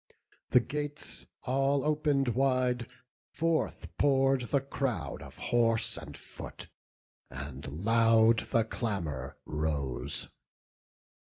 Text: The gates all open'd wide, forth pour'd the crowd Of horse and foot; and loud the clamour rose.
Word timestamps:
The 0.49 0.59
gates 0.59 1.27
all 1.43 1.85
open'd 1.85 2.29
wide, 2.29 2.87
forth 3.35 3.87
pour'd 3.99 4.41
the 4.49 4.59
crowd 4.61 5.21
Of 5.21 5.37
horse 5.37 5.95
and 5.95 6.17
foot; 6.17 6.65
and 7.29 7.67
loud 7.85 8.39
the 8.49 8.63
clamour 8.63 9.37
rose. 9.45 10.27